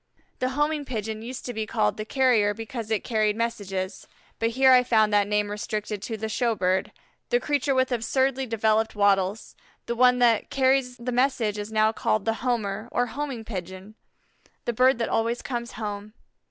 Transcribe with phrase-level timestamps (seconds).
[0.39, 4.07] The Homing Pigeon used to be called the Carrier because it carried messages,
[4.39, 6.91] but here I found that name restricted to the show bird,
[7.29, 12.25] the creature with absurdly developed wattles; the one that carries the messages is now called
[12.25, 13.93] the Homer, or Homing Pigeon
[14.65, 16.13] the bird that always comes home.